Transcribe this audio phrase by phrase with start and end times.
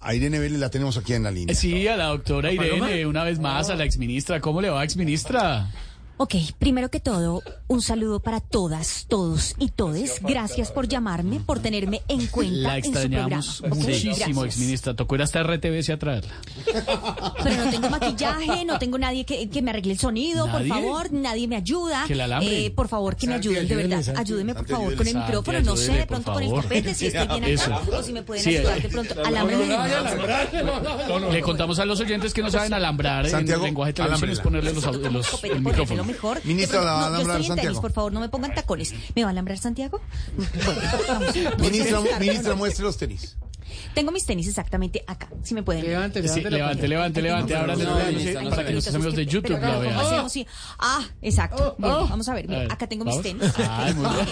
[0.00, 1.54] A Irene Vélez la tenemos aquí en la línea.
[1.54, 4.40] Sí, a la doctora Irene, una vez más, a la exministra.
[4.40, 5.68] ¿Cómo le va, exministra?
[6.22, 10.20] Ok, primero que todo, un saludo para todas, todos y todes.
[10.20, 13.36] Gracias por llamarme, por tenerme en cuenta La en su programa.
[13.38, 14.92] extrañamos muchísimo, exministra.
[14.94, 16.30] Tocó ir hasta RTV a traerla.
[17.42, 20.68] Pero no tengo maquillaje, no tengo nadie que, que me arregle el sonido, ¿Nadie?
[20.68, 22.04] por favor, nadie me ayuda.
[22.06, 22.66] Que la alambre.
[22.66, 24.02] Eh, por favor, que me Santi, ayuden, de verdad.
[24.02, 24.20] Santi.
[24.20, 26.92] Ayúdeme, por Santi, favor, con el micrófono, Santi, no sé, de pronto con el copete,
[26.94, 27.74] si estoy bien Eso.
[27.74, 29.14] acá, o si me pueden Sí, ayudar de pronto.
[29.24, 34.02] Alámbrenme de Le contamos a los oyentes que no saben alambrar Santiago, en lenguaje de
[34.02, 34.84] televisión, es ponerle los,
[35.44, 36.09] el micrófono.
[36.12, 36.40] Mejor.
[36.44, 38.28] Ministra, De ¿la va a pronto- no, yo estoy en tenis, por favor, no me
[38.28, 38.94] pongan tacones.
[39.14, 40.00] ¿Me va a alambrar Santiago?
[40.36, 41.34] Bueno, vamos.
[41.58, 43.36] Ministra, ministra, muestre los tenis.
[43.94, 45.84] Tengo mis tenis exactamente acá, si me pueden.
[45.84, 47.56] Levante, Sí, levante, levante, levante.
[47.56, 49.96] Ahora No, no, no, para que nuestros amigos de YouTube ¿cómo vean.
[49.96, 50.32] hacemos?
[50.32, 50.46] Sí.
[50.78, 51.74] Ah, exacto.
[51.78, 52.46] Bueno, vamos a ver.
[52.48, 53.52] mira, A ver, acá tengo mis tenis.
[53.68, 54.26] Ay, muy bien.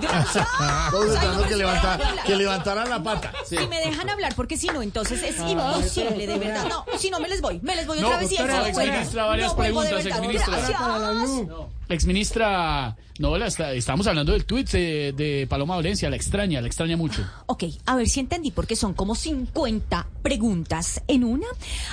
[0.00, 0.46] Gracias.
[0.46, 2.38] Que, pero levanta, si me dejan que hablar.
[2.38, 3.32] levantaran la pata.
[3.46, 6.66] Si me dejan hablar, porque si no, entonces es imposible, de verdad.
[6.68, 9.56] No, si no me les voy, me les voy otra vez y exministra, varias No
[9.56, 10.18] vuelvo de preguntas, verdad.
[10.18, 10.56] exministra.
[10.56, 11.75] Gracias.
[11.88, 16.66] Exministra, no, la está- estamos hablando del tuit de, de Paloma Valencia, la extraña, la
[16.66, 17.24] extraña mucho.
[17.46, 21.46] Ok, a ver si entendí, porque son como 50 preguntas en una.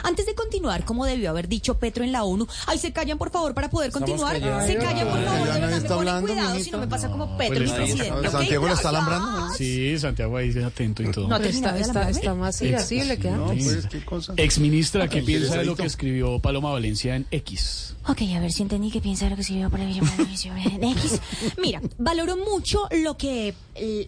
[0.03, 3.31] Antes de continuar, como debió haber dicho Petro en la ONU, ay, se callan por
[3.31, 4.35] favor para poder continuar.
[4.65, 6.87] Se callan por favor, Ya de verdad, me está ponen hablando, cuidado si no me
[6.87, 8.29] pasa como Petro, Pues mi está- presidente.
[8.31, 9.49] Santiago la está alambrando.
[9.57, 11.27] Sí, Santiago ahí atento y todo.
[11.27, 13.63] No, Está, más irascible que No, antes.
[13.65, 14.33] pues, qué cosa.
[14.37, 17.95] Exministra, ¿qué piensa de lo que escribió Paloma Valencia en X?
[18.05, 21.21] Ok, a ver si entendí qué piensa lo que vio por el X.
[21.61, 23.53] Mira, valoro mucho lo que,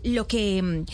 [0.04, 0.86] lo que, mm,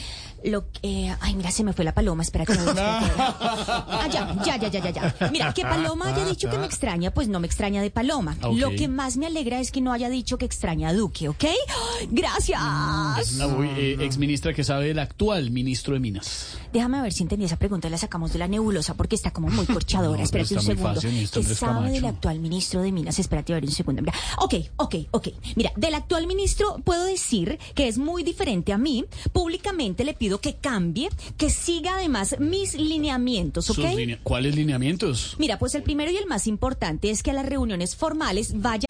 [0.43, 4.57] lo que, ay, mira, se me fue la paloma, espera que no Ah, ya, ya,
[4.57, 5.29] ya, ya, ya, ya.
[5.31, 8.37] Mira, que Paloma haya dicho que me extraña, pues no me extraña de Paloma.
[8.55, 11.43] Lo que más me alegra es que no haya dicho que extraña a Duque, ¿ok?
[11.43, 12.59] ¡Ay, Gracias.
[12.61, 13.19] Ah,
[13.57, 16.57] uy, eh, exministra, que sabe del actual ministro de Minas?
[16.73, 19.49] Déjame ver si entendí esa pregunta y la sacamos de la nebulosa porque está como
[19.49, 20.11] muy corchadora.
[20.21, 20.93] No, Espérate un segundo.
[20.95, 21.93] fácil, ¿Qué sabe Camacho.
[21.93, 23.17] del actual ministro de Minas?
[23.19, 24.01] Espérate a ver un segundo.
[24.01, 24.13] Mira.
[24.37, 25.27] Ok, ok, ok.
[25.55, 29.05] Mira, del actual ministro puedo decir que es muy diferente a mí.
[29.33, 33.75] Públicamente le pido que cambie, que siga además mis lineamientos, ¿ok?
[33.75, 35.35] Sus linea- ¿Cuáles lineamientos?
[35.39, 38.85] Mira, pues el primero y el más importante es que a las reuniones formales vaya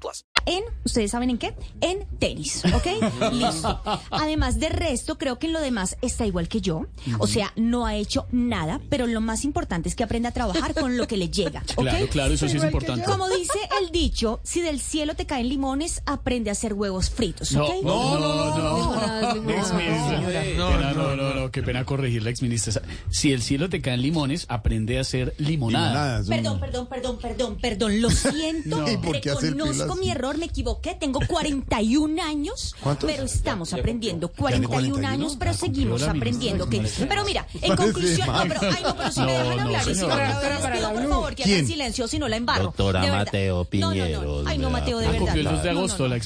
[0.00, 0.24] plus.
[0.46, 1.54] en, ¿ustedes saben en qué?
[1.80, 3.32] En tenis, ¿ok?
[3.32, 3.80] Listo.
[4.10, 6.86] Además de resto, creo que en lo demás está igual que yo.
[7.18, 10.74] O sea, no ha hecho nada, pero lo más importante es que aprenda a trabajar
[10.74, 11.82] con lo que le llega, ¿ok?
[11.82, 13.04] Claro, claro, eso sí es importante.
[13.04, 17.52] Como dice el dicho, si del cielo te caen limones, aprende a hacer huevos fritos,
[17.52, 17.84] No, ¿ok?
[17.84, 18.96] no, no, no.
[19.36, 22.82] No, pena, no, no, no, qué pena corregirla, exministra.
[23.10, 26.22] Si el cielo te caen limones, aprende a hacer limonada.
[26.26, 28.90] Perdón, perdón, perdón, perdón, perdón, lo siento, No.
[28.90, 29.30] ¿Y por qué
[29.78, 33.10] reconozco mi error, me equivoqué, tengo 41 años, ¿Cuántos?
[33.10, 35.08] pero estamos aprendiendo, ¿Tiene 41 41?
[35.08, 39.12] años, pero seguimos la aprendiendo, ministra, Pero mira, en conclusión, no, pero, ay, no, pero
[39.12, 42.18] si me No, dejan no, hablar, y si no, por favor que hagan silencio, si
[42.18, 42.64] no la embarro.
[42.64, 43.00] Doctora.
[43.06, 45.36] Mateo No, no, no, Piñeros, ay, no, me Mateo, de Ah, verdad.
[45.36, 46.16] el 2 de No, no, agosto, no, la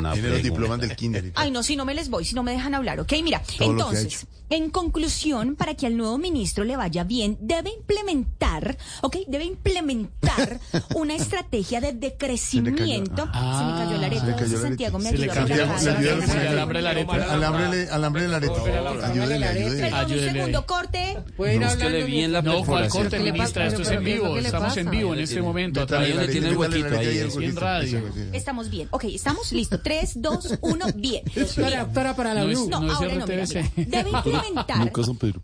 [0.00, 1.32] no, Tiene los diplomas del kinder.
[1.34, 3.12] Ay, no, si no me les voy, si no me dejan hablar, ¿ok?
[3.22, 8.76] Mira, que entonces, en conclusión, para que al nuevo ministro le vaya bien, debe implementar,
[9.02, 9.18] ¿ok?
[9.28, 10.60] Debe implementar
[10.94, 13.28] una estrategia de decrecimiento.
[13.32, 14.26] Ah, se me cayó el areto.
[14.26, 16.48] le el Santiago me le le le pueblo.
[16.50, 17.12] alambre la areta.
[17.34, 18.64] Alambre, alambre el areto.
[19.04, 19.80] Ayúdele, ayúdele.
[19.90, 21.18] Perdón, un segundo, corte.
[21.36, 23.66] Puede ir Búsquele bien la No, ¿cuál corte, ¿Qué le ministra?
[23.66, 24.34] Esto es en vivo.
[24.34, 25.80] ¿qué le Estamos en vivo en este momento.
[25.80, 27.60] a Métale través la de- tiene el huequito ahí, el huequito.
[27.60, 28.02] radio.
[28.32, 28.88] Estamos bien.
[28.90, 29.80] Ok, estamos listos.
[29.82, 31.22] 3, 2, 1, bien.
[31.34, 32.68] Doctora, doctora, para la Blue.
[32.68, 33.26] No, ahora no.
[33.26, 34.92] Debe implementar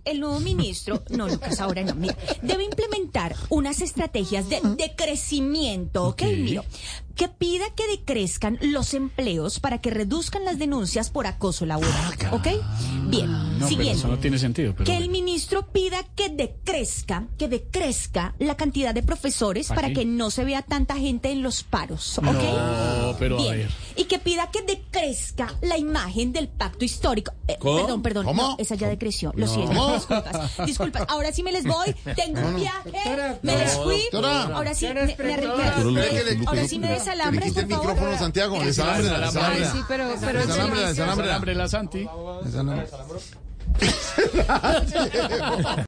[0.04, 6.04] el nuevo ministro, no Lucas ahora no, mira, debe implementar unas estrategias de, de crecimiento,
[6.08, 6.22] ¿ok?
[6.22, 6.62] Mira,
[7.14, 12.48] que pida que decrezcan los empleos para que reduzcan las denuncias por acoso laboral, ¿ok?
[13.08, 13.98] Bien, Ah, No, pero siguiente.
[13.98, 14.72] eso no tiene sentido.
[14.74, 16.28] Pero Que el ministro pida que
[16.76, 19.94] decrezca, que decrezca la cantidad de profesores ¿Pa para qué?
[19.94, 22.24] que no se vea tanta gente en los paros, ¿ok?
[22.24, 23.58] No, pero a Bien.
[23.58, 23.70] ver.
[23.96, 27.32] Y que pida que decrezca la imagen del pacto histórico.
[27.48, 28.26] Eh, Perdón, perdón.
[28.26, 28.42] ¿Cómo?
[28.42, 29.32] No, esa ya decreció.
[29.36, 29.94] Lo siento.
[29.94, 30.66] Disculpas.
[30.66, 31.04] Disculpas.
[31.08, 31.94] Ahora sí me les voy.
[32.14, 32.92] Tengo un viaje.
[33.42, 34.02] Me les fui.
[34.12, 35.06] Ahora sí me, me
[36.46, 37.86] Ahora sí me desalambres, por el favor.
[37.88, 38.60] micrófono, Santiago.
[38.62, 39.66] Desalambre, Desalambre.
[39.72, 41.26] sí, pero, Desalambre, desalambre.
[41.26, 42.06] Desalambre la Santi.
[42.44, 42.86] Desalambre.